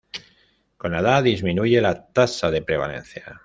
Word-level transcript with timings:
Con 0.77 0.93
la 0.93 0.99
edad 1.01 1.21
disminuye 1.21 1.79
la 1.79 2.07
tasa 2.11 2.49
de 2.49 2.63
prevalencia. 2.63 3.39